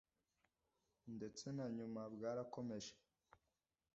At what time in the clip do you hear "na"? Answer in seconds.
1.57-1.65